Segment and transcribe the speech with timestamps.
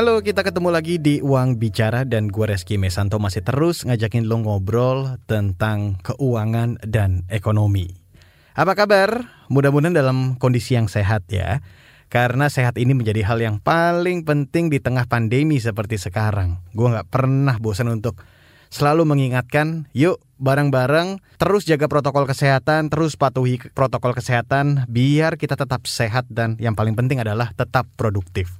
[0.00, 4.40] Halo, kita ketemu lagi di Uang Bicara dan gue Reski Mesanto masih terus ngajakin lo
[4.40, 8.00] ngobrol tentang keuangan dan ekonomi.
[8.56, 9.28] Apa kabar?
[9.52, 11.60] Mudah-mudahan dalam kondisi yang sehat ya.
[12.08, 16.64] Karena sehat ini menjadi hal yang paling penting di tengah pandemi seperti sekarang.
[16.72, 18.24] Gue gak pernah bosan untuk
[18.72, 25.84] selalu mengingatkan, yuk bareng-bareng terus jaga protokol kesehatan, terus patuhi protokol kesehatan biar kita tetap
[25.84, 28.59] sehat dan yang paling penting adalah tetap produktif.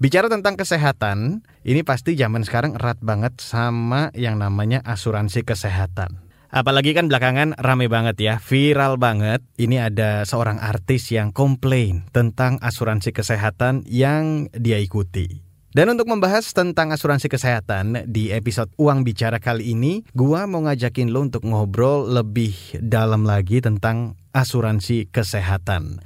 [0.00, 6.24] Bicara tentang kesehatan, ini pasti zaman sekarang erat banget sama yang namanya asuransi kesehatan.
[6.48, 9.44] Apalagi kan belakangan rame banget ya, viral banget.
[9.60, 15.44] Ini ada seorang artis yang komplain tentang asuransi kesehatan yang dia ikuti.
[15.76, 21.12] Dan untuk membahas tentang asuransi kesehatan di episode Uang Bicara kali ini, gua mau ngajakin
[21.12, 26.00] lo untuk ngobrol lebih dalam lagi tentang asuransi kesehatan.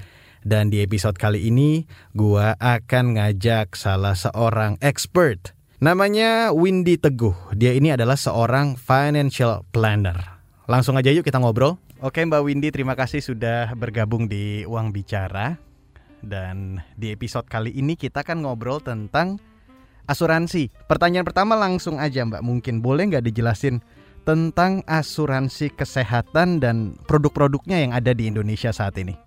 [0.44, 5.56] Dan di episode kali ini, gua akan ngajak salah seorang expert.
[5.80, 7.56] Namanya Windy Teguh.
[7.56, 10.20] Dia ini adalah seorang financial planner.
[10.68, 11.80] Langsung aja yuk kita ngobrol.
[12.04, 15.56] Oke Mbak Windy, terima kasih sudah bergabung di Uang Bicara.
[16.20, 19.40] Dan di episode kali ini kita akan ngobrol tentang
[20.04, 20.68] asuransi.
[20.84, 23.80] Pertanyaan pertama langsung aja Mbak, mungkin boleh nggak dijelasin
[24.28, 29.23] tentang asuransi kesehatan dan produk-produknya yang ada di Indonesia saat ini?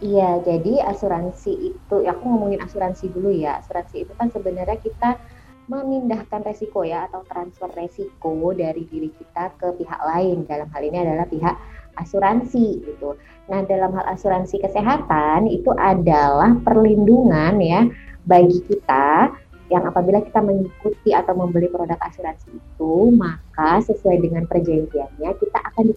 [0.00, 3.60] Iya, jadi asuransi itu, ya aku ngomongin asuransi dulu ya.
[3.60, 5.20] Asuransi itu kan sebenarnya kita
[5.68, 10.48] memindahkan resiko ya atau transfer resiko dari diri kita ke pihak lain.
[10.48, 11.52] Dalam hal ini adalah pihak
[12.00, 13.20] asuransi gitu.
[13.52, 17.84] Nah, dalam hal asuransi kesehatan itu adalah perlindungan ya
[18.24, 19.36] bagi kita
[19.68, 25.84] yang apabila kita mengikuti atau membeli produk asuransi itu, maka sesuai dengan perjanjiannya kita akan
[25.86, 25.94] di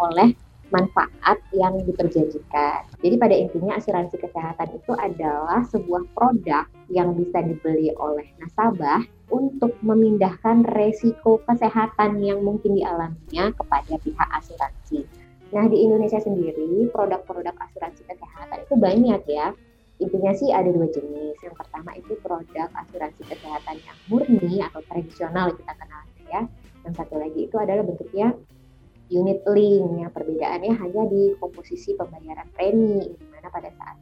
[0.00, 0.28] oleh
[0.74, 2.82] manfaat yang diperjanjikan.
[2.98, 9.74] Jadi pada intinya asuransi kesehatan itu adalah sebuah produk yang bisa dibeli oleh nasabah untuk
[9.82, 15.06] memindahkan resiko kesehatan yang mungkin dialaminya kepada pihak asuransi.
[15.54, 19.54] Nah di Indonesia sendiri produk-produk asuransi kesehatan itu banyak ya.
[19.96, 21.38] Intinya sih ada dua jenis.
[21.40, 26.40] Yang pertama itu produk asuransi kesehatan yang murni atau tradisional kita kenal ya.
[26.86, 28.34] Yang satu lagi itu adalah bentuknya
[29.10, 29.86] unit link.
[30.02, 33.96] Yang perbedaannya hanya di komposisi pembayaran premi di mana pada saat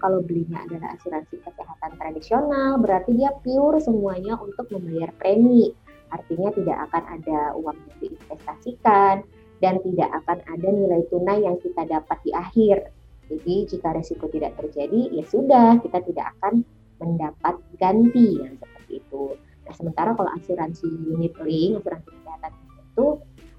[0.00, 5.70] kalau belinya adalah asuransi kesehatan tradisional berarti dia pure semuanya untuk membayar premi.
[6.10, 9.22] Artinya tidak akan ada uang yang diinvestasikan
[9.60, 12.90] dan tidak akan ada nilai tunai yang kita dapat di akhir.
[13.30, 16.66] Jadi jika resiko tidak terjadi ya sudah kita tidak akan
[16.98, 19.38] mendapat ganti yang seperti itu.
[19.38, 22.52] Nah sementara kalau asuransi unit link asuransi kesehatan
[22.90, 23.06] itu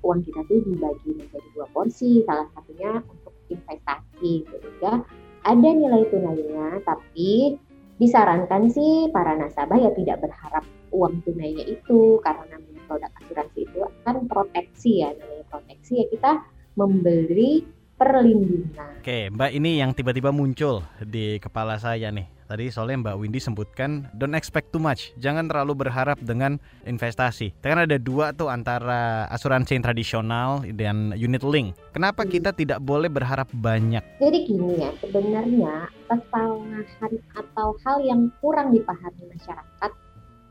[0.01, 5.05] uang kita tuh dibagi menjadi dua porsi, salah satunya untuk investasi sehingga
[5.41, 7.57] ada nilai tunainya, tapi
[8.01, 12.57] disarankan sih para nasabah ya tidak berharap uang tunainya itu karena
[12.91, 16.31] produk asuransi itu akan proteksi ya, namanya proteksi ya kita
[16.75, 17.63] memberi
[18.01, 18.89] perlindungan.
[18.97, 22.25] Oke, Mbak ini yang tiba-tiba muncul di kepala saya nih.
[22.49, 25.15] Tadi soalnya Mbak Windy sebutkan don't expect too much.
[25.23, 27.55] Jangan terlalu berharap dengan investasi.
[27.63, 31.77] Karena ada dua tuh antara asuransi yang tradisional dan unit link.
[31.95, 32.31] Kenapa hmm.
[32.33, 34.03] kita tidak boleh berharap banyak?
[34.19, 39.91] Jadi gini ya, sebenarnya kesalahan atau hal yang kurang dipahami masyarakat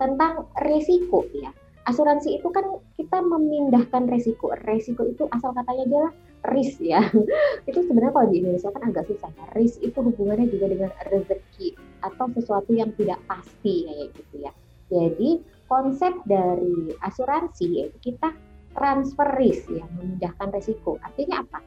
[0.01, 1.53] tentang risiko ya
[1.91, 2.65] asuransi itu kan
[2.95, 4.55] kita memindahkan resiko.
[4.65, 6.13] Resiko itu asal katanya adalah
[6.55, 7.03] risk ya.
[7.69, 9.47] itu sebenarnya kalau di Indonesia kan agak susah ya.
[9.59, 11.75] Risk itu hubungannya juga dengan rezeki
[12.07, 14.53] atau sesuatu yang tidak pasti kayak gitu ya.
[14.91, 15.31] Jadi
[15.71, 18.35] konsep dari asuransi yaitu kita
[18.75, 20.97] transfer risk ya, memindahkan resiko.
[21.03, 21.59] Artinya apa?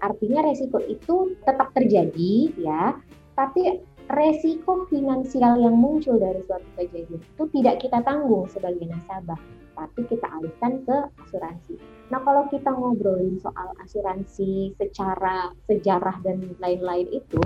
[0.00, 2.96] Artinya resiko itu tetap terjadi ya,
[3.32, 9.38] tapi resiko finansial yang muncul dari suatu kejadian itu tidak kita tanggung sebagai nasabah,
[9.74, 10.96] tapi kita alihkan ke
[11.26, 11.74] asuransi.
[12.14, 17.42] Nah, kalau kita ngobrolin soal asuransi secara sejarah dan lain-lain itu,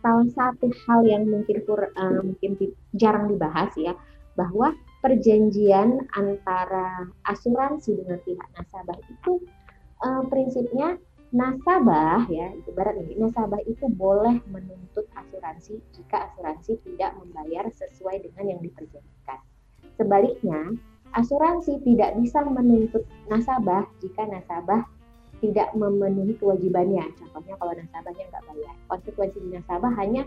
[0.00, 2.56] salah satu hal yang mungkin kur, uh, mungkin
[2.96, 3.92] jarang dibahas ya,
[4.32, 4.72] bahwa
[5.04, 9.44] perjanjian antara asuransi dengan pihak nasabah itu
[10.02, 10.96] uh, prinsipnya
[11.28, 18.56] nasabah ya ibarat ini nasabah itu boleh menuntut asuransi jika asuransi tidak membayar sesuai dengan
[18.56, 19.40] yang diperjanjikan.
[20.00, 20.72] Sebaliknya,
[21.12, 24.88] asuransi tidak bisa menuntut nasabah jika nasabah
[25.44, 27.04] tidak memenuhi kewajibannya.
[27.20, 30.22] Contohnya kalau nasabahnya nggak bayar, konsekuensi di nasabah hanya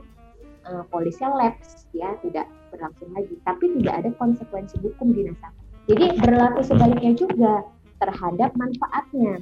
[0.69, 5.65] uh, polisnya lapse ya tidak berlangsung lagi, tapi tidak ada konsekuensi hukum di nasabah.
[5.89, 7.65] Jadi berlaku sebaliknya juga
[7.97, 9.41] terhadap manfaatnya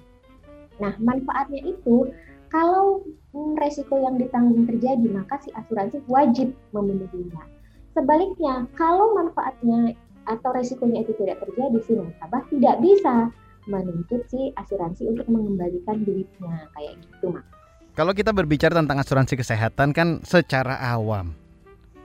[0.80, 2.12] Nah, manfaatnya itu
[2.50, 3.06] kalau
[3.62, 7.46] resiko yang ditanggung terjadi, maka si asuransi wajib memenuhinya.
[7.94, 9.94] Sebaliknya, kalau manfaatnya
[10.26, 13.30] atau resikonya itu tidak terjadi, si nasabah tidak bisa
[13.70, 17.46] menuntut si asuransi untuk mengembalikan duitnya kayak gitu, Mak.
[17.94, 21.36] Kalau kita berbicara tentang asuransi kesehatan kan secara awam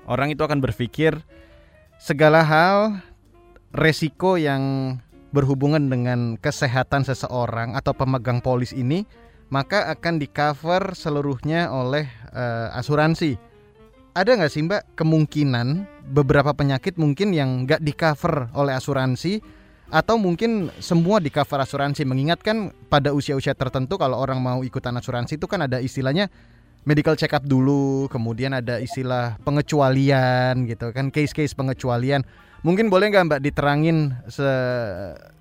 [0.09, 1.17] orang itu akan berpikir
[1.97, 3.01] segala hal
[3.73, 4.97] resiko yang
[5.35, 9.03] berhubungan dengan kesehatan seseorang atau pemegang polis ini
[9.51, 13.37] maka akan di cover seluruhnya oleh uh, asuransi.
[14.15, 19.43] Ada nggak sih mbak kemungkinan beberapa penyakit mungkin yang nggak di cover oleh asuransi
[19.91, 25.37] atau mungkin semua di cover asuransi mengingatkan pada usia-usia tertentu kalau orang mau ikutan asuransi
[25.37, 26.31] itu kan ada istilahnya
[26.85, 32.25] medical check up dulu kemudian ada istilah pengecualian gitu kan case-case pengecualian
[32.65, 34.49] mungkin boleh nggak mbak diterangin se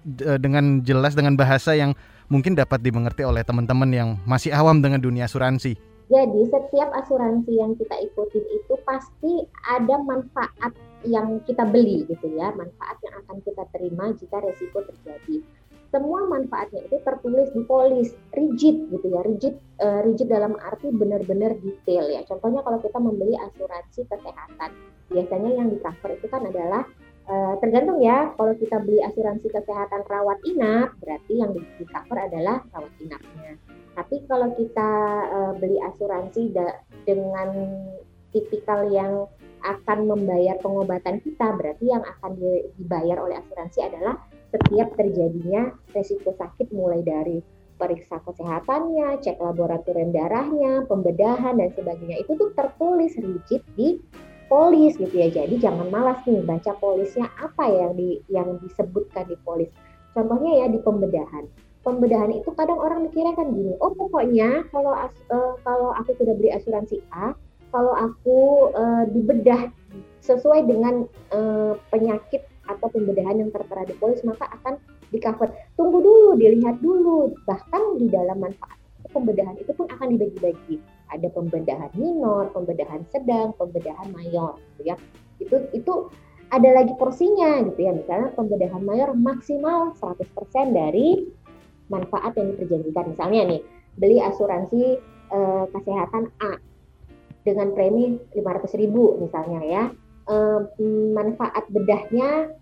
[0.08, 1.96] e, dengan jelas dengan bahasa yang
[2.28, 5.76] mungkin dapat dimengerti oleh teman-teman yang masih awam dengan dunia asuransi
[6.12, 10.76] jadi setiap asuransi yang kita ikutin itu pasti ada manfaat
[11.08, 15.42] yang kita beli gitu ya, manfaat yang akan kita terima jika resiko terjadi.
[15.94, 21.54] Semua manfaatnya itu tertulis di polis, rigid gitu ya, rigid uh, rigid dalam arti benar-benar
[21.62, 22.26] detail ya.
[22.26, 24.74] Contohnya kalau kita membeli asuransi kesehatan,
[25.14, 26.82] biasanya yang di cover itu kan adalah
[27.30, 28.34] uh, tergantung ya.
[28.34, 33.54] Kalau kita beli asuransi kesehatan rawat inap, berarti yang di, cover adalah rawat inapnya.
[33.94, 34.92] Tapi kalau kita
[35.30, 36.58] uh, beli asuransi
[37.06, 37.50] dengan
[38.34, 39.30] tipikal yang
[39.62, 42.34] akan membayar pengobatan kita, berarti yang akan
[42.82, 44.18] dibayar oleh asuransi adalah
[44.54, 47.42] setiap terjadinya resiko sakit mulai dari
[47.82, 52.22] periksa kesehatannya, cek laboratorium darahnya, pembedahan dan sebagainya.
[52.22, 53.98] Itu tuh tertulis rigid di
[54.46, 55.34] polis gitu ya.
[55.34, 59.74] Jadi jangan malas nih baca polisnya apa yang di yang disebutkan di polis.
[60.14, 61.50] Contohnya ya di pembedahan.
[61.84, 66.32] Pembedahan itu kadang orang mikirnya kan gini, oh pokoknya kalau as, uh, kalau aku sudah
[66.40, 67.36] beli asuransi A,
[67.76, 69.68] kalau aku uh, dibedah
[70.24, 71.04] sesuai dengan
[71.36, 74.82] uh, penyakit atau pembedahan yang tertera di polis maka akan
[75.14, 75.50] di cover.
[75.78, 77.34] Tunggu dulu, dilihat dulu.
[77.46, 78.78] Bahkan di dalam manfaat
[79.14, 80.82] pembedahan itu pun akan dibagi-bagi.
[81.14, 84.96] Ada pembedahan minor, pembedahan sedang, pembedahan mayor, gitu ya.
[85.38, 85.94] Itu itu
[86.50, 87.94] ada lagi porsinya gitu ya.
[87.94, 91.30] Misalnya pembedahan mayor maksimal 100% dari
[91.94, 93.14] manfaat yang diperjanjikan.
[93.14, 93.62] Misalnya nih,
[94.02, 94.98] beli asuransi
[95.30, 96.58] uh, kesehatan A
[97.44, 99.84] dengan premi 500 ribu misalnya ya
[100.32, 100.60] eh,
[101.12, 102.56] manfaat bedahnya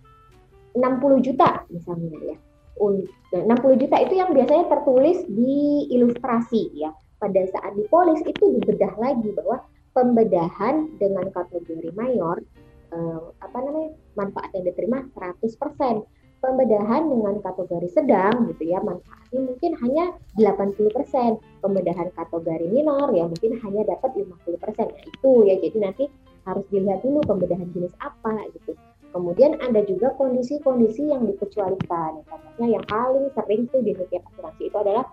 [0.76, 2.38] 60 juta misalnya ya
[2.82, 6.90] 60 juta itu yang biasanya tertulis di ilustrasi ya
[7.22, 9.62] pada saat di polis itu dibedah lagi bahwa
[9.94, 12.42] pembedahan dengan kategori mayor
[12.90, 16.02] eh, apa namanya manfaat yang diterima 100%
[16.42, 21.38] pembedahan dengan kategori sedang gitu ya manfaatnya mungkin hanya 80%.
[21.62, 24.90] Pembedahan kategori minor ya mungkin hanya dapat 50%.
[24.90, 26.10] Nah, itu ya jadi nanti
[26.50, 28.74] harus dilihat dulu pembedahan jenis apa gitu.
[29.12, 32.24] Kemudian ada juga kondisi-kondisi yang dikecualikan.
[32.24, 35.06] Contohnya yang paling sering tuh di setiap asuransi itu adalah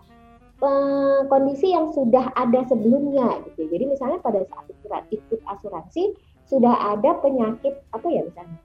[0.63, 3.67] eh, kondisi yang sudah ada sebelumnya gitu.
[3.67, 4.71] Jadi misalnya pada saat
[5.11, 6.15] ikut asuransi
[6.49, 8.57] sudah ada penyakit apa ya misalnya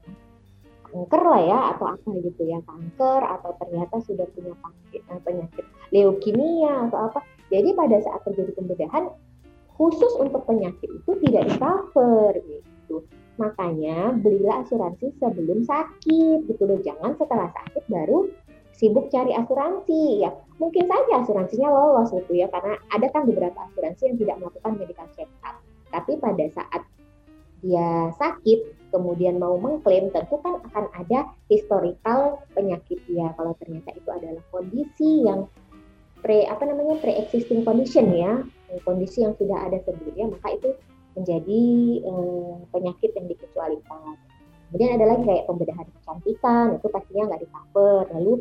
[0.94, 5.64] kanker lah ya atau apa gitu ya kanker atau ternyata sudah punya penyakit, eh, penyakit
[5.90, 9.10] leukemia atau apa jadi pada saat terjadi pembedahan
[9.74, 13.02] khusus untuk penyakit itu tidak di cover gitu
[13.36, 16.78] makanya belilah asuransi sebelum sakit gitu loh.
[16.82, 18.30] Jangan setelah sakit baru
[18.74, 20.24] sibuk cari asuransi.
[20.24, 24.72] Ya mungkin saja asuransinya lolos gitu ya karena ada kan beberapa asuransi yang tidak melakukan
[24.78, 25.58] medical check up
[25.90, 26.82] tapi pada saat
[27.64, 33.32] dia sakit kemudian mau mengklaim tentu kan akan ada historical penyakit dia.
[33.34, 35.48] Kalau ternyata itu adalah kondisi yang
[36.20, 38.44] pre apa namanya pre existing condition ya.
[38.84, 40.76] Kondisi yang sudah ada sebelumnya maka itu
[41.14, 41.62] menjadi
[42.02, 44.14] eh, penyakit yang dikecualikan.
[44.70, 47.48] Kemudian ada lagi kayak pembedahan kecantikan itu pastinya nggak di
[48.10, 48.32] lalu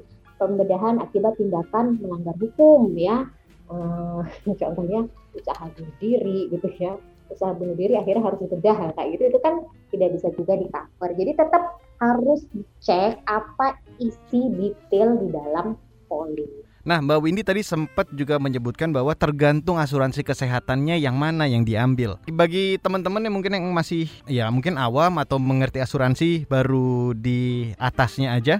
[0.41, 3.29] pembedahan akibat tindakan melanggar hukum ya.
[3.69, 4.21] Eh,
[4.61, 6.97] contohnya usaha bunuh diri gitu ya.
[7.31, 9.23] Usaha bunuh diri akhirnya harus dibedah kayak gitu.
[9.33, 9.63] Itu kan
[9.93, 10.67] tidak bisa juga di
[11.13, 11.63] jadi tetap
[12.01, 15.77] harus dicek apa isi detail di dalam
[16.09, 21.63] polis Nah, Mbak Windy tadi sempat juga menyebutkan bahwa tergantung asuransi kesehatannya yang mana yang
[21.63, 22.19] diambil.
[22.27, 28.35] Bagi teman-teman yang mungkin yang masih ya mungkin awam atau mengerti asuransi baru di atasnya
[28.35, 28.59] aja,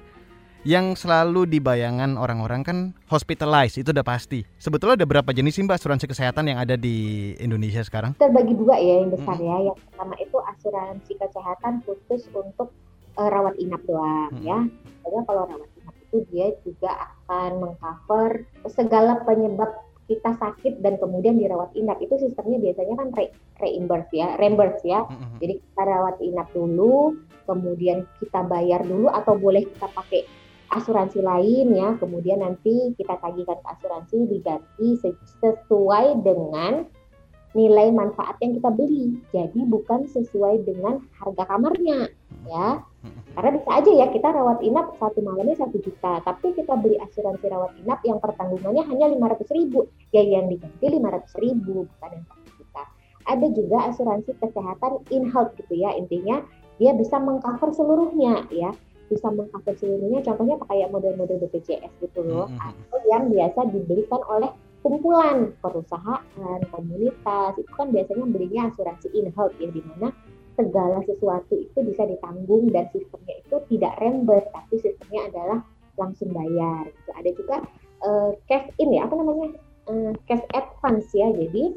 [0.63, 2.77] yang selalu dibayangan orang-orang kan
[3.11, 4.47] hospitalized itu udah pasti.
[4.55, 8.15] Sebetulnya ada berapa jenis sih mbak asuransi kesehatan yang ada di Indonesia sekarang?
[8.15, 9.47] Terbagi dua ya yang besar hmm.
[9.51, 9.55] ya.
[9.67, 12.71] Yang pertama itu asuransi kesehatan khusus untuk
[13.19, 14.47] uh, rawat inap doang hmm.
[14.47, 14.63] ya.
[15.03, 19.73] Karena kalau rawat inap itu dia juga akan mengcover segala penyebab
[20.05, 23.31] kita sakit dan kemudian dirawat inap itu sistemnya biasanya kan re
[23.63, 25.07] reimburse ya, reimburse ya.
[25.07, 25.39] Mm-hmm.
[25.39, 27.15] Jadi kita rawat inap dulu,
[27.47, 30.27] kemudian kita bayar dulu atau boleh kita pakai
[30.75, 31.95] asuransi lain ya.
[31.97, 34.87] Kemudian nanti kita tagihkan ke asuransi diganti
[35.39, 36.83] sesuai dengan
[37.53, 39.17] nilai manfaat yang kita beli.
[39.29, 42.09] Jadi bukan sesuai dengan harga kamarnya
[42.49, 42.81] ya.
[43.33, 47.45] Karena bisa aja ya kita rawat inap satu malamnya satu juta, tapi kita beli asuransi
[47.49, 52.09] rawat inap yang pertanggungannya hanya lima ratus ribu, ya yang diganti lima ratus ribu bukan
[52.13, 52.83] yang satu juta.
[53.25, 56.45] Ada juga asuransi kesehatan in health gitu ya, intinya
[56.77, 58.71] dia bisa mengcover seluruhnya ya,
[59.09, 60.21] bisa mengcover seluruhnya.
[60.23, 64.51] Contohnya kayak model-model BPJS gitu loh, atau yang biasa dibelikan oleh
[64.83, 70.11] kumpulan perusahaan, komunitas, itu kan biasanya belinya asuransi in health ya, di mana
[70.53, 75.59] segala sesuatu itu bisa ditanggung dan sistemnya itu tidak reimburse tapi sistemnya adalah
[75.97, 77.11] langsung bayar gitu.
[77.13, 77.55] ada juga
[78.05, 79.47] uh, cash in ya apa namanya
[79.89, 81.73] uh, cash advance ya jadi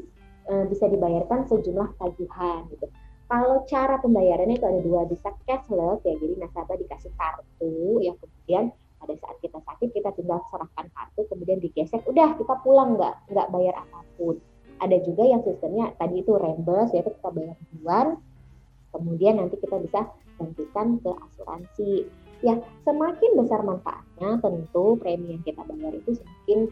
[0.49, 2.87] uh, bisa dibayarkan sejumlah tagihan gitu
[3.27, 8.65] kalau cara pembayarannya itu ada dua bisa cashless ya jadi nasabah dikasih kartu ya kemudian
[8.97, 13.47] pada saat kita sakit kita tinggal serahkan kartu kemudian digesek udah kita pulang nggak nggak
[13.53, 14.35] bayar apa pun
[14.77, 18.07] ada juga yang sistemnya tadi itu reimburse yaitu kita bayar duluan
[18.93, 21.93] kemudian nanti kita bisa gantikan ke asuransi.
[22.45, 22.53] Ya,
[22.85, 26.69] semakin besar manfaatnya, tentu premi yang kita bayar itu semakin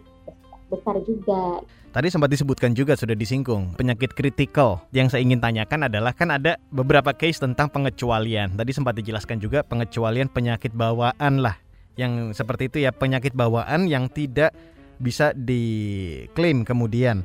[0.69, 1.61] besar juga.
[1.89, 4.85] Tadi sempat disebutkan juga sudah disinggung penyakit kritikal.
[4.93, 8.53] Yang saya ingin tanyakan adalah kan ada beberapa case tentang pengecualian.
[8.53, 11.64] Tadi sempat dijelaskan juga pengecualian penyakit bawaan lah.
[11.95, 14.51] Yang seperti itu ya penyakit bawaan yang tidak
[14.99, 17.23] bisa diklaim kemudian.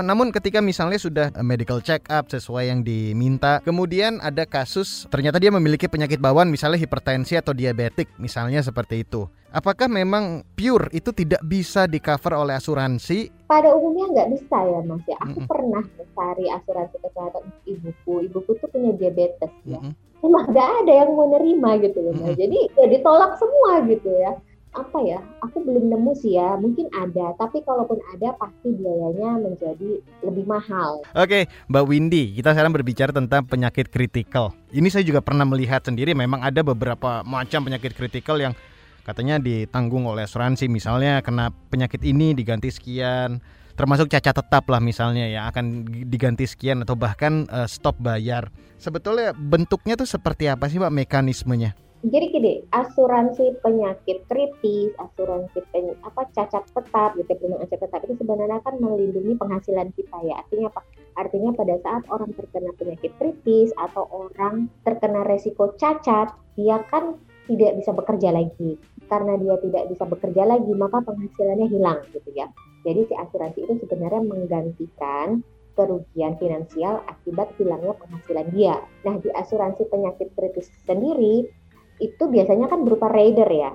[0.00, 5.52] Namun ketika misalnya sudah medical check up sesuai yang diminta, kemudian ada kasus ternyata dia
[5.52, 9.28] memiliki penyakit bawaan misalnya hipertensi atau diabetik misalnya seperti itu.
[9.52, 13.44] Apakah memang pure itu tidak bisa di cover oleh asuransi?
[13.44, 15.16] Pada umumnya nggak bisa ya mas ya.
[15.20, 15.50] Aku mm -hmm.
[15.52, 18.14] pernah mencari asuransi kesehatan ibuku.
[18.32, 19.76] Ibuku tuh punya diabetes ya.
[19.76, 20.24] Mm -hmm.
[20.24, 22.16] Emang nggak ada yang mau nerima gitu loh.
[22.16, 22.38] Mm -hmm.
[22.40, 24.32] Jadi ya ditolak semua gitu ya
[24.72, 30.00] apa ya aku belum nemu sih ya mungkin ada tapi kalaupun ada pasti biayanya menjadi
[30.24, 31.04] lebih mahal.
[31.12, 34.56] Oke Mbak Windy kita sekarang berbicara tentang penyakit kritikal.
[34.72, 38.56] Ini saya juga pernah melihat sendiri memang ada beberapa macam penyakit kritikal yang
[39.04, 40.72] katanya ditanggung oleh asuransi.
[40.72, 46.84] Misalnya kena penyakit ini diganti sekian termasuk cacat tetap lah misalnya ya akan diganti sekian
[46.84, 48.48] atau bahkan uh, stop bayar.
[48.80, 55.94] Sebetulnya bentuknya tuh seperti apa sih Mbak mekanismenya jadi gini, asuransi penyakit kritis, asuransi pen,
[56.02, 60.42] apa cacat tetap, gitu perlindungan cacat tetap itu sebenarnya kan melindungi penghasilan kita ya.
[60.42, 60.82] Artinya apa?
[61.14, 67.78] Artinya pada saat orang terkena penyakit kritis atau orang terkena resiko cacat, dia kan tidak
[67.78, 68.82] bisa bekerja lagi.
[69.06, 72.50] Karena dia tidak bisa bekerja lagi, maka penghasilannya hilang gitu ya.
[72.82, 75.46] Jadi si asuransi itu sebenarnya menggantikan
[75.78, 78.76] kerugian finansial akibat hilangnya penghasilan dia.
[79.06, 81.61] Nah, di asuransi penyakit kritis sendiri
[82.02, 83.70] itu biasanya kan berupa rider ya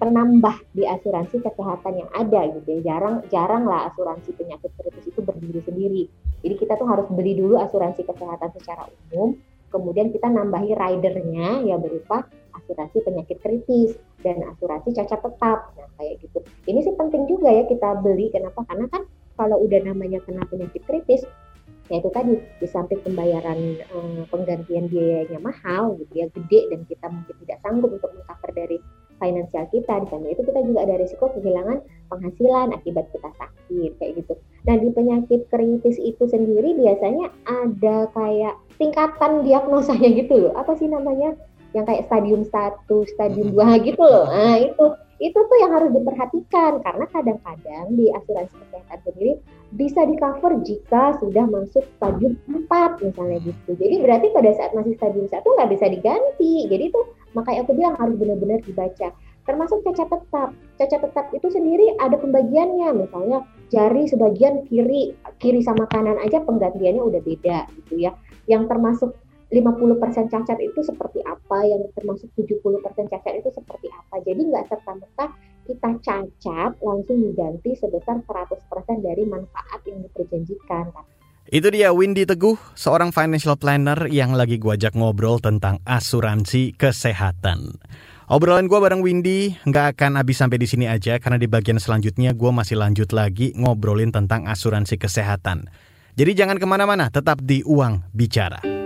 [0.00, 2.96] penambah di asuransi kesehatan yang ada gitu ya.
[2.96, 6.02] Jarang jarang lah asuransi penyakit kritis itu berdiri sendiri.
[6.40, 9.36] Jadi kita tuh harus beli dulu asuransi kesehatan secara umum
[9.70, 15.58] kemudian kita nambahi ridernya ya berupa asuransi penyakit kritis dan asuransi cacat tetap.
[15.78, 16.38] Nah kayak gitu.
[16.66, 18.28] Ini sih penting juga ya kita beli.
[18.34, 18.66] Kenapa?
[18.66, 19.06] Karena kan
[19.38, 21.24] kalau udah namanya kena penyakit kritis
[21.90, 27.06] ya itu tadi di samping pembayaran eh, penggantian biayanya mahal gitu ya gede dan kita
[27.10, 28.78] mungkin tidak sanggup untuk mengcover dari
[29.20, 34.12] finansial kita di sana itu kita juga ada risiko kehilangan penghasilan akibat kita sakit kayak
[34.22, 34.32] gitu.
[34.64, 40.52] Nah di penyakit kritis itu sendiri biasanya ada kayak tingkatan diagnosanya gitu loh.
[40.56, 41.36] Apa sih namanya?
[41.76, 44.26] Yang kayak stadium 1, stadium 2 gitu loh.
[44.26, 44.84] Nah itu
[45.20, 49.36] itu tuh yang harus diperhatikan karena kadang-kadang di asuransi kesehatan sendiri
[49.70, 53.70] bisa di cover jika sudah masuk stadium 4 misalnya gitu.
[53.78, 56.66] Jadi berarti pada saat masih stadium 1 nggak bisa diganti.
[56.66, 57.00] Jadi itu
[57.38, 59.14] makanya aku bilang harus benar-benar dibaca.
[59.46, 60.50] Termasuk cacat tetap.
[60.78, 62.90] Cacat tetap itu sendiri ada pembagiannya.
[62.98, 68.12] Misalnya jari sebagian kiri, kiri sama kanan aja penggantiannya udah beda gitu ya.
[68.50, 69.10] Yang termasuk
[69.50, 74.22] 50% cacat itu seperti apa, yang termasuk 70% cacat itu seperti apa.
[74.22, 75.34] Jadi nggak serta-merta
[75.70, 80.90] kita cacat langsung diganti sebesar 100% dari manfaat yang diperjanjikan.
[81.50, 87.78] Itu dia Windy Teguh, seorang financial planner yang lagi gua ajak ngobrol tentang asuransi kesehatan.
[88.30, 92.30] Obrolan gue bareng Windy nggak akan habis sampai di sini aja karena di bagian selanjutnya
[92.30, 95.66] gue masih lanjut lagi ngobrolin tentang asuransi kesehatan.
[96.14, 98.79] Jadi jangan ke mana-mana, tetap di Uang Bicara.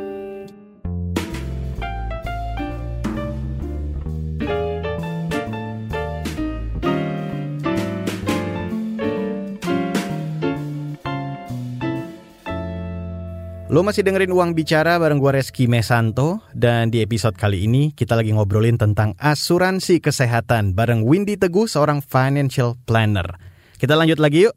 [13.74, 18.14] Lo masih dengerin Uang Bicara bareng gue Reski Mesanto dan di episode kali ini kita
[18.14, 23.34] lagi ngobrolin tentang asuransi kesehatan bareng Windy Teguh seorang financial planner.
[23.74, 24.54] Kita lanjut lagi yuk.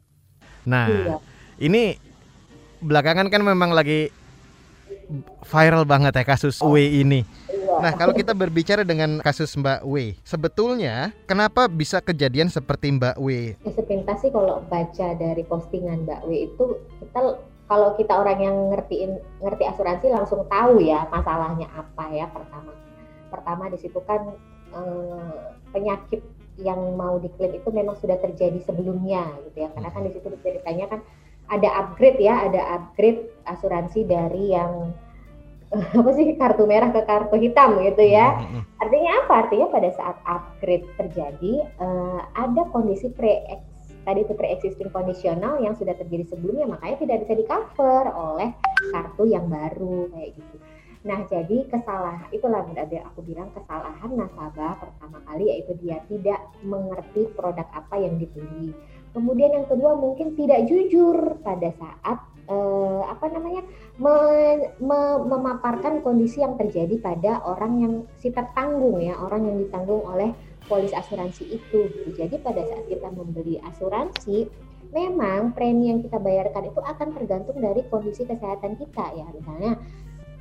[0.70, 1.16] Nah, iya.
[1.58, 1.98] ini
[2.78, 4.14] belakangan kan memang lagi
[5.50, 7.26] viral banget ya kasus W ini.
[7.50, 7.74] Iya.
[7.82, 13.58] Nah, kalau kita berbicara dengan kasus Mbak W, sebetulnya kenapa bisa kejadian seperti Mbak W?
[13.66, 16.64] Ya, sepintas sih kalau baca dari postingan Mbak W itu
[17.02, 17.18] kita
[17.68, 22.72] kalau kita orang yang ngertiin ngerti asuransi langsung tahu ya masalahnya apa ya pertama
[23.28, 24.32] pertama di situ kan
[24.72, 25.38] eh,
[25.70, 26.24] penyakit
[26.58, 30.90] yang mau diklaim itu memang sudah terjadi sebelumnya gitu ya karena kan di situ ceritanya
[30.90, 31.00] kan
[31.48, 34.92] ada upgrade ya ada upgrade asuransi dari yang
[36.00, 38.40] apa sih kartu merah ke kartu hitam gitu ya.
[38.80, 39.32] Artinya apa?
[39.44, 43.44] Artinya pada saat upgrade terjadi uh, ada kondisi pre
[44.08, 48.56] tadi itu pre-existing kondisional yang sudah terjadi sebelumnya makanya tidak bisa di cover oleh
[48.88, 50.56] kartu yang baru kayak gitu.
[51.04, 57.28] Nah, jadi kesalahan itulah ada aku bilang kesalahan nasabah pertama kali yaitu dia tidak mengerti
[57.36, 58.72] produk apa yang dibeli.
[59.12, 63.62] Kemudian yang kedua mungkin tidak jujur pada saat eh, apa namanya
[64.00, 64.16] me,
[64.80, 70.32] me, memaparkan kondisi yang terjadi pada orang yang si tertanggung ya, orang yang ditanggung oleh
[70.68, 72.08] polis asuransi itu gitu.
[72.14, 74.46] Jadi pada saat kita membeli asuransi,
[74.92, 79.26] memang premi yang kita bayarkan itu akan tergantung dari kondisi kesehatan kita ya.
[79.32, 79.80] Misalnya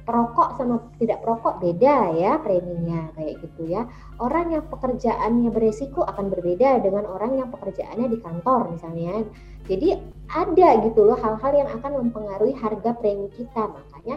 [0.07, 3.84] perokok sama tidak perokok beda ya preminya kayak gitu ya.
[4.24, 9.27] Orang yang pekerjaannya beresiko akan berbeda dengan orang yang pekerjaannya di kantor misalnya.
[9.67, 10.00] Jadi
[10.31, 13.67] ada gitu loh hal-hal yang akan mempengaruhi harga premi kita.
[13.67, 14.15] Makanya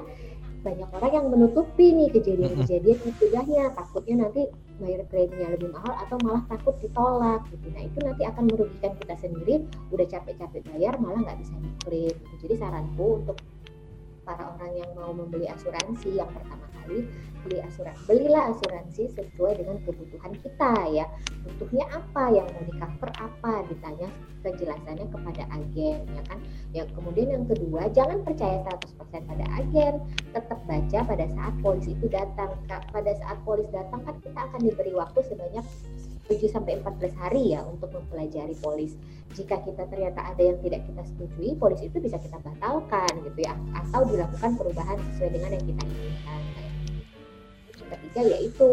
[0.61, 4.43] banyak orang yang menutupi nih kejadian-kejadian yang sudahnya takutnya nanti
[4.81, 7.67] bayar preminya lebih mahal atau malah takut ditolak gitu.
[7.73, 9.65] Nah itu nanti akan merugikan kita sendiri.
[9.93, 12.17] Udah capek-capek bayar malah nggak bisa diklaim.
[12.41, 13.37] Jadi saranku untuk
[14.31, 17.03] para orang yang mau membeli asuransi yang pertama kali
[17.43, 21.07] beli asuransi belilah asuransi sesuai dengan kebutuhan kita ya.
[21.43, 24.09] Butuhnya apa yang mau di cover apa ditanya
[24.45, 26.39] kejelasannya kepada agen ya kan.
[26.77, 29.95] Yang kemudian yang kedua jangan percaya 100% pada agen
[30.31, 32.55] tetap baca pada saat polis itu datang.
[32.69, 35.65] Pada saat polis datang kan kita akan diberi waktu sebanyak
[36.31, 38.95] 7 sampai 14 hari ya untuk mempelajari polis.
[39.35, 43.59] Jika kita ternyata ada yang tidak kita setujui, polis itu bisa kita batalkan gitu ya
[43.75, 46.41] atau dilakukan perubahan sesuai dengan yang kita inginkan
[47.91, 48.69] ketiga yaitu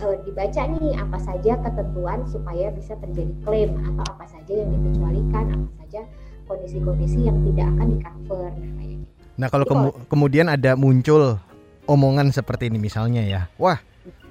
[0.00, 5.44] e, dibaca nih apa saja ketentuan supaya bisa terjadi klaim atau apa saja yang dikecualikan
[5.52, 6.00] apa saja
[6.48, 9.04] kondisi-kondisi yang tidak akan di cover nah gitu.
[9.34, 11.36] Nah kalau kemu kemudian ada muncul
[11.84, 13.76] omongan seperti ini misalnya ya, wah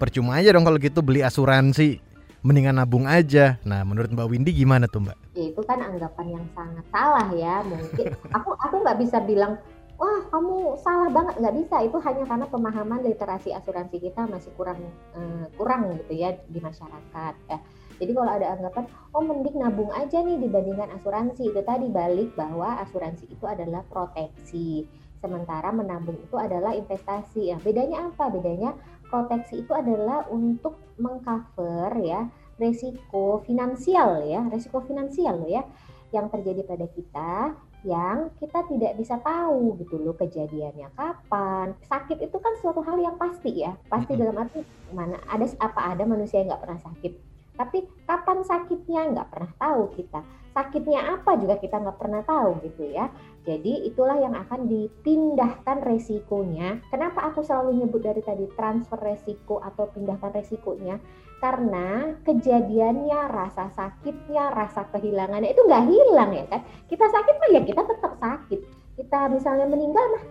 [0.02, 2.02] percuma aja dong kalau gitu beli asuransi,
[2.44, 3.58] mendingan nabung aja.
[3.64, 5.18] Nah menurut Mbak Windy gimana tuh Mbak?
[5.34, 8.06] Ya itu kan anggapan yang sangat salah ya mungkin.
[8.38, 9.58] aku aku nggak bisa bilang
[9.98, 14.84] wah kamu salah banget nggak bisa itu hanya karena pemahaman literasi asuransi kita masih kurang
[15.16, 17.58] uh, kurang gitu ya di masyarakat ya
[18.02, 22.82] jadi kalau ada anggapan oh mending nabung aja nih dibandingkan asuransi itu tadi balik bahwa
[22.84, 24.90] asuransi itu adalah proteksi
[25.24, 28.76] sementara menabung itu adalah investasi ya bedanya apa bedanya
[29.14, 32.26] proteksi itu adalah untuk mengcover ya
[32.58, 35.62] resiko finansial ya resiko finansial ya
[36.10, 41.76] yang terjadi pada kita yang kita tidak bisa tahu gitu loh kejadiannya kapan.
[41.84, 44.64] Sakit itu kan suatu hal yang pasti ya, pasti dalam arti
[44.96, 47.33] mana ada apa ada manusia yang nggak pernah sakit.
[47.54, 50.22] Tapi kapan sakitnya nggak pernah tahu kita.
[50.54, 53.10] Sakitnya apa juga kita nggak pernah tahu gitu ya.
[53.44, 56.82] Jadi itulah yang akan dipindahkan resikonya.
[56.94, 61.02] Kenapa aku selalu nyebut dari tadi transfer resiko atau pindahkan resikonya?
[61.44, 66.64] karena kejadiannya, rasa sakitnya, rasa kehilangannya itu nggak hilang ya kan.
[66.88, 68.60] Kita sakit mah ya kita tetap sakit.
[68.96, 70.24] Kita misalnya meninggal mah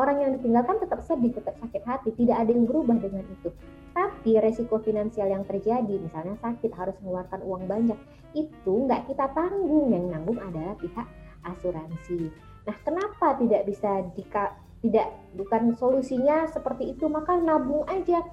[0.00, 2.10] orang yang ditinggalkan tetap sedih, tetap sakit hati.
[2.16, 3.52] Tidak ada yang berubah dengan itu.
[3.92, 7.98] Tapi resiko finansial yang terjadi, misalnya sakit harus mengeluarkan uang banyak,
[8.32, 9.92] itu nggak kita tanggung.
[9.92, 11.06] Yang nanggung adalah pihak
[11.44, 12.32] asuransi.
[12.64, 18.24] Nah, kenapa tidak bisa dika, tidak bukan solusinya seperti itu maka nabung aja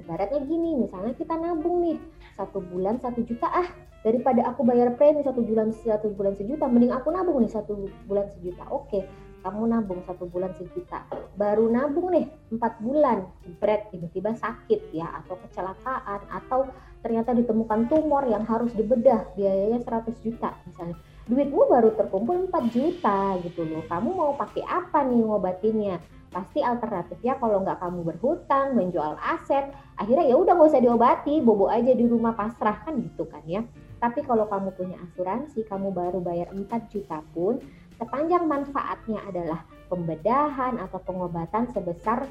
[0.00, 1.98] ibaratnya gini misalnya kita nabung nih
[2.34, 3.68] satu bulan satu juta ah
[4.00, 8.26] daripada aku bayar premi satu bulan satu bulan sejuta mending aku nabung nih satu bulan
[8.34, 9.04] sejuta oke
[9.40, 11.04] kamu nabung satu bulan sejuta.
[11.36, 13.24] Baru nabung nih empat bulan.
[13.56, 16.68] Berat tiba-tiba sakit ya atau kecelakaan atau
[17.00, 19.32] ternyata ditemukan tumor yang harus dibedah.
[19.34, 20.96] Biayanya 100 juta misalnya.
[21.30, 23.84] Duitmu baru terkumpul 4 juta gitu loh.
[23.88, 25.96] Kamu mau pakai apa nih ngobatinnya?
[26.30, 31.66] Pasti alternatifnya kalau nggak kamu berhutang menjual aset akhirnya ya udah nggak usah diobati bobo
[31.66, 33.66] aja di rumah pasrah kan gitu kan ya.
[33.98, 37.58] Tapi kalau kamu punya asuransi kamu baru bayar 4 juta pun
[38.00, 39.60] sepanjang manfaatnya adalah
[39.92, 42.24] pembedahan atau pengobatan sebesar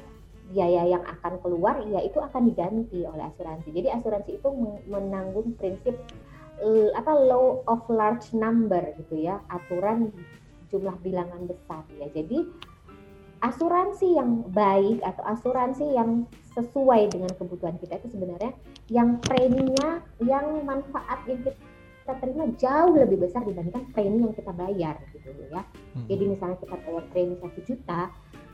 [0.50, 3.70] biaya yang akan keluar ya itu akan diganti oleh asuransi.
[3.70, 4.48] Jadi asuransi itu
[4.90, 5.94] menanggung prinsip
[6.58, 10.10] uh, apa law of large number gitu ya, aturan
[10.74, 12.10] jumlah bilangan besar ya.
[12.10, 12.50] Jadi
[13.40, 16.26] asuransi yang baik atau asuransi yang
[16.58, 18.52] sesuai dengan kebutuhan kita itu sebenarnya
[18.90, 21.56] yang preminya yang manfaat yang kita
[22.18, 25.62] terima jauh lebih besar dibandingkan premi yang kita bayar gitu ya.
[25.94, 26.06] Hmm.
[26.10, 28.00] Jadi misalnya kita bayar premi satu juta,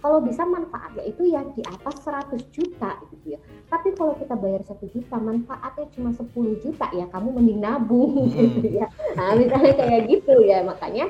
[0.04, 3.40] kalau bisa manfaatnya itu ya di atas 100 juta gitu ya.
[3.72, 8.60] Tapi kalau kita bayar satu juta, manfaatnya cuma 10 juta ya, kamu mending nabung hmm.
[8.60, 8.86] gitu ya.
[9.16, 11.08] Nah misalnya kayak gitu ya, makanya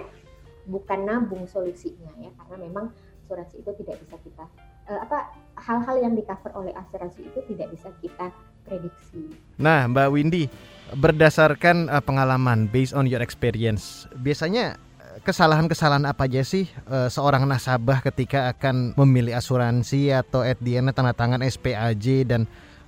[0.70, 2.94] bukan nabung solusinya ya, karena memang
[3.26, 4.44] asuransi itu tidak bisa kita
[4.90, 5.18] uh, apa
[5.60, 8.26] hal-hal yang di cover oleh asuransi itu tidak bisa kita
[8.66, 9.34] prediksi.
[9.56, 10.50] Nah, Mbak Windy,
[10.94, 14.76] berdasarkan uh, pengalaman based on your experience, biasanya
[15.24, 20.92] kesalahan-kesalahan apa aja sih uh, seorang nasabah ketika akan memilih asuransi atau at the end
[20.92, 22.44] tanda tangan SPAJ dan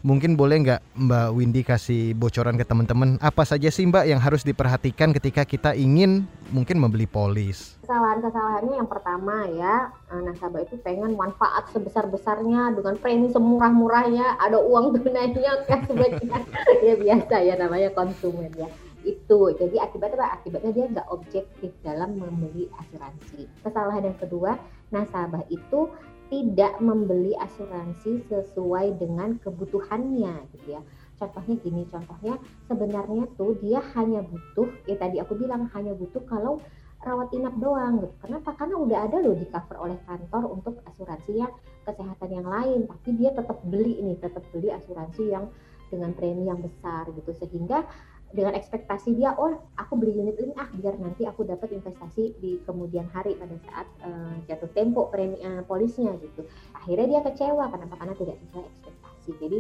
[0.07, 3.19] mungkin boleh nggak Mbak Windy kasih bocoran ke teman-teman?
[3.19, 7.79] Apa saja sih Mbak yang harus diperhatikan ketika kita ingin mungkin membeli polis?
[7.83, 14.39] Kesalahan-kesalahannya yang pertama ya eh, nasabah itu pengen manfaat sebesar-besarnya dengan premi semurah-murahnya.
[14.39, 16.39] Ada uang tunainya cashbacknya
[16.85, 18.69] ya biasa ya namanya konsumen ya.
[19.07, 19.55] Itu.
[19.57, 20.29] Jadi akibatnya apa?
[20.43, 23.49] Akibatnya dia nggak objektif dalam membeli asuransi.
[23.65, 24.59] Kesalahan yang kedua
[24.89, 25.89] nasabah itu
[26.29, 30.83] tidak membeli asuransi sesuai dengan kebutuhannya gitu ya
[31.19, 32.39] contohnya gini contohnya
[32.71, 36.63] sebenarnya tuh dia hanya butuh ya tadi aku bilang hanya butuh kalau
[36.99, 38.15] rawat inap doang gitu.
[38.27, 38.59] Kenapa?
[38.59, 41.53] Karena udah ada loh di cover oleh kantor untuk asuransi yang
[41.87, 45.47] kesehatan yang lain, tapi dia tetap beli ini, tetap beli asuransi yang
[45.89, 47.81] dengan premi yang besar gitu sehingga
[48.29, 52.61] dengan ekspektasi dia oh aku beli unit ini ah biar nanti aku dapat investasi di
[52.69, 56.45] kemudian hari pada saat uh, jatuh tempo premi uh, polisnya gitu.
[56.77, 57.97] Akhirnya dia kecewa kenapa?
[57.97, 59.31] Karena tidak sesuai ekspektasi.
[59.41, 59.59] Jadi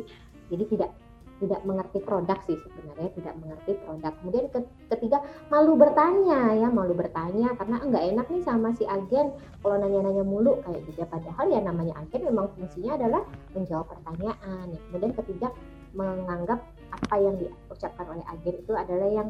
[0.52, 0.90] jadi tidak
[1.38, 4.12] tidak mengerti produk sih sebenarnya tidak mengerti produk.
[4.20, 4.46] Kemudian
[4.90, 10.26] ketiga malu bertanya ya malu bertanya karena enggak enak nih sama si agen kalau nanya-nanya
[10.26, 11.06] mulu kayak gitu.
[11.06, 13.22] Padahal ya namanya agen memang fungsinya adalah
[13.54, 14.74] menjawab pertanyaan.
[14.74, 14.78] Ya.
[14.90, 15.48] kemudian ketiga
[15.96, 19.28] menganggap apa yang diucapkan oleh agen itu adalah yang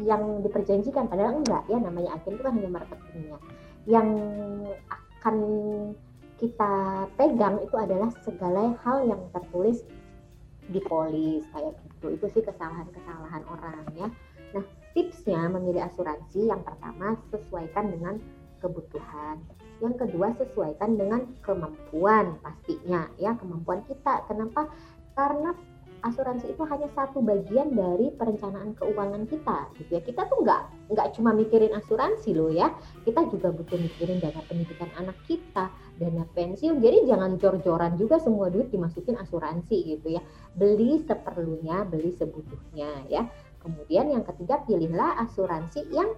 [0.00, 1.08] yang diperjanjikan.
[1.08, 3.38] Padahal enggak ya namanya agen itu kan hanya marketingnya.
[3.84, 4.08] Yang
[4.88, 5.36] akan
[6.40, 6.74] kita
[7.14, 9.84] pegang itu adalah segala hal yang tertulis
[10.70, 12.06] di polis kayak gitu.
[12.16, 14.08] Itu sih kesalahan-kesalahan orang ya.
[14.56, 14.64] Nah
[14.96, 18.14] tipsnya memilih asuransi yang pertama sesuaikan dengan
[18.62, 19.42] kebutuhan.
[19.82, 24.22] Yang kedua sesuaikan dengan kemampuan pastinya ya kemampuan kita.
[24.30, 24.70] Kenapa?
[25.18, 25.52] Karena
[26.02, 30.02] asuransi itu hanya satu bagian dari perencanaan keuangan kita gitu ya.
[30.02, 32.74] Kita tuh nggak nggak cuma mikirin asuransi loh ya.
[33.06, 35.70] Kita juga butuh mikirin dana pendidikan anak kita
[36.02, 36.82] dana pensiun.
[36.82, 40.22] Jadi jangan jor-joran juga semua duit dimasukin asuransi gitu ya.
[40.58, 43.30] Beli seperlunya beli sebutuhnya ya.
[43.62, 46.10] Kemudian yang ketiga pilihlah asuransi yang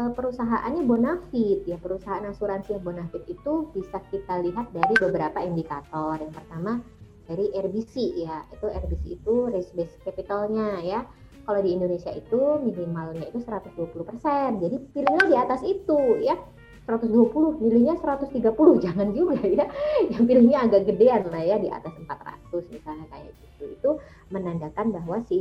[0.00, 1.76] eh, perusahaannya bonafit ya.
[1.76, 6.16] Perusahaan asuransi yang bonafit itu bisa kita lihat dari beberapa indikator.
[6.16, 6.80] Yang pertama
[7.28, 8.44] dari RBC ya.
[8.52, 11.00] Itu RBC itu risk based capitalnya ya.
[11.44, 13.76] Kalau di Indonesia itu minimalnya itu 120%
[14.64, 16.36] jadi pilihnya di atas itu ya.
[16.84, 18.44] 120 milihnya 130
[18.84, 19.66] jangan juga ya.
[20.12, 23.64] Yang pilihnya agak gedean lah ya di atas 400 misalnya kayak gitu.
[23.72, 23.90] Itu
[24.28, 25.40] menandakan bahwa si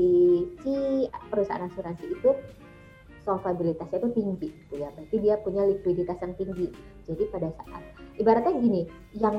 [0.63, 2.31] si perusahaan asuransi itu
[3.23, 4.91] solvabilitasnya itu tinggi gitu ya.
[4.93, 6.67] Berarti dia punya likuiditas yang tinggi.
[7.07, 7.83] Jadi pada saat
[8.19, 8.81] ibaratnya gini
[9.17, 9.37] yang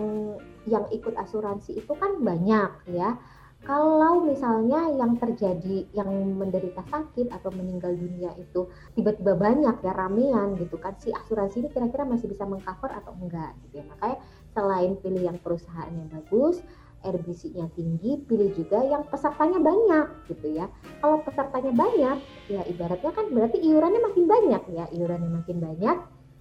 [0.67, 3.17] yang ikut asuransi itu kan banyak ya.
[3.65, 10.53] Kalau misalnya yang terjadi yang menderita sakit atau meninggal dunia itu tiba-tiba banyak ya ramean
[10.61, 13.85] gitu kan si asuransi ini kira-kira masih bisa mengcover atau enggak gitu ya.
[13.89, 14.17] Makanya
[14.53, 16.61] selain pilih yang perusahaan yang bagus
[17.05, 20.67] RBC-nya tinggi, pilih juga yang pesertanya banyak gitu ya.
[21.05, 22.17] Kalau pesertanya banyak,
[22.49, 25.97] ya ibaratnya kan berarti iurannya makin banyak ya, iurannya makin banyak,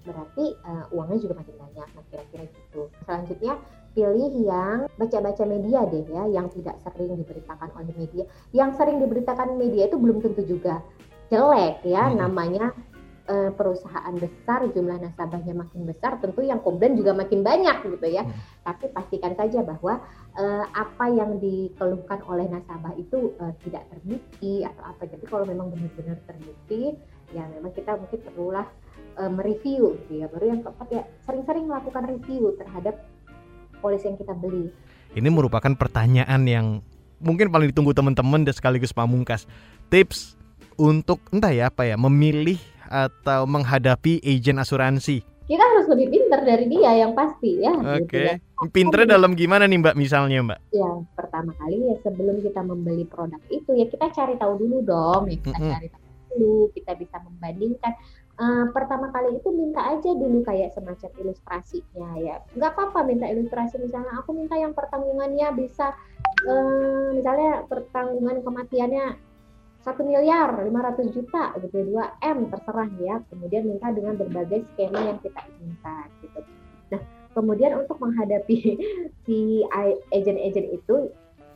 [0.07, 1.87] berarti uh, uangnya juga makin banyak.
[1.91, 2.81] Nah kira-kira gitu.
[3.03, 3.53] Selanjutnya
[3.93, 8.23] pilih yang baca-baca media deh ya, yang tidak sering diberitakan oleh media.
[8.55, 10.81] Yang sering diberitakan media itu belum tentu juga
[11.29, 12.17] jelek ya, hmm.
[12.19, 12.73] namanya
[13.27, 18.23] uh, perusahaan besar jumlah nasabahnya makin besar tentu yang komplain juga makin banyak gitu ya.
[18.23, 18.35] Hmm.
[18.63, 19.99] tapi pastikan saja bahwa
[20.39, 25.03] uh, apa yang dikeluhkan oleh nasabah itu uh, tidak terbukti atau apa.
[25.07, 26.95] Jadi kalau memang benar-benar terbukti
[27.35, 28.67] ya memang kita mungkin perlulah
[29.19, 30.27] uh, mereview gitu ya.
[30.31, 32.95] Baru yang keempat ya sering-sering melakukan review terhadap
[33.83, 34.71] polis yang kita beli.
[35.13, 36.67] Ini merupakan pertanyaan yang
[37.19, 39.47] mungkin paling ditunggu teman-teman dan sekaligus pamungkas
[39.91, 40.39] tips
[40.79, 42.57] untuk entah ya apa ya memilih
[42.93, 47.75] atau menghadapi agen asuransi kita harus lebih pinter dari dia yang pasti ya.
[47.75, 47.83] Oke.
[47.83, 47.99] Okay.
[48.07, 48.35] Gitu ya.
[48.71, 50.59] Pinternya dalam gimana nih Mbak misalnya Mbak?
[50.71, 55.27] Ya pertama kali ya sebelum kita membeli produk itu ya kita cari tahu dulu dong
[55.27, 55.73] ya kita mm -hmm.
[55.75, 57.93] cari tahu dulu kita bisa membandingkan.
[58.33, 63.77] Uh, pertama kali itu minta aja dulu kayak semacam ilustrasinya ya nggak apa-apa minta ilustrasi
[63.77, 65.93] misalnya aku minta yang pertanggungannya bisa
[66.49, 69.21] uh, misalnya pertanggungan kematiannya
[69.83, 73.19] satu miliar lima ratus juta gitu dua m terserah ya.
[73.27, 76.39] Kemudian minta dengan berbagai skema yang kita inginkan gitu.
[76.95, 77.01] Nah
[77.35, 78.79] kemudian untuk menghadapi
[79.27, 79.61] si
[80.09, 81.11] agent-agent itu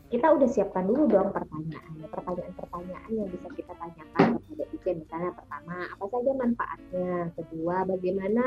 [0.07, 4.97] kita udah siapkan dulu dong pertanyaan pertanyaan-pertanyaan yang bisa kita tanyakan kepada agent.
[5.03, 7.11] Misalnya pertama apa saja manfaatnya?
[7.35, 8.43] Kedua bagaimana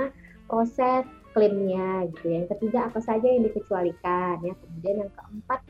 [0.48, 2.36] proses klaimnya gitu ya.
[2.42, 4.54] yang ketiga apa saja yang dikecualikan ya.
[4.56, 5.60] Kemudian yang keempat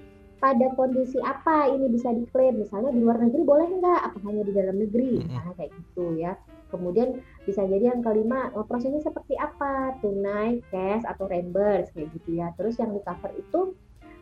[0.41, 2.65] pada kondisi apa ini bisa diklaim?
[2.65, 4.01] Misalnya di luar negeri boleh nggak?
[4.11, 5.21] Apa hanya di dalam negeri?
[5.21, 6.33] Misalnya kayak gitu ya.
[6.73, 10.01] Kemudian bisa jadi yang kelima prosesnya seperti apa?
[10.01, 12.51] Tunai cash atau reimburse kayak gitu ya.
[12.57, 13.61] Terus yang di cover itu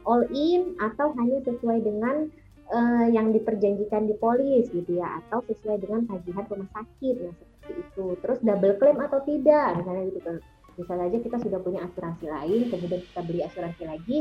[0.04, 2.26] all in atau hanya sesuai dengan
[2.74, 5.22] uh, yang diperjanjikan di polis gitu ya.
[5.22, 8.06] Atau sesuai dengan tagihan rumah sakit nah seperti itu.
[8.20, 10.20] Terus double claim atau tidak misalnya gitu.
[10.26, 10.42] Kan
[10.78, 14.18] bisa saja kita sudah punya asuransi lain kemudian kita beli asuransi lagi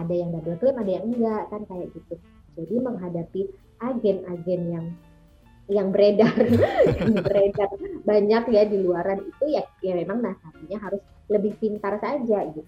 [0.00, 2.14] ada yang double claim ada yang enggak kan kayak gitu
[2.56, 3.42] jadi menghadapi
[3.80, 4.86] agen-agen yang
[5.70, 6.34] yang beredar
[6.98, 7.70] yang beredar
[8.02, 12.66] banyak ya di luaran itu ya ya memang nasabahnya harus lebih pintar saja gitu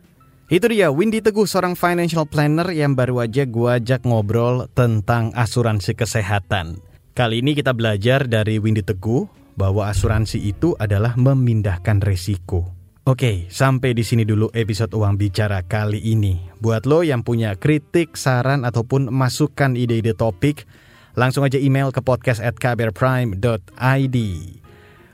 [0.53, 5.97] itu dia Windy Teguh seorang financial planner yang baru aja gua ajak ngobrol tentang asuransi
[5.97, 6.77] kesehatan.
[7.17, 9.25] Kali ini kita belajar dari Windy Teguh
[9.57, 12.82] bahwa asuransi itu adalah memindahkan resiko.
[13.03, 16.39] Oke, sampai di sini dulu episode Uang Bicara kali ini.
[16.63, 20.71] Buat lo yang punya kritik, saran, ataupun masukan ide-ide topik,
[21.19, 24.17] langsung aja email ke podcast at kbrprime.id.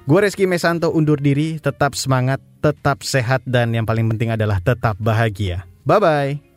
[0.05, 5.01] Gue Reski Mesanto undur diri, tetap semangat, tetap sehat, dan yang paling penting adalah tetap
[5.01, 5.65] bahagia.
[5.89, 6.48] Bye-bye.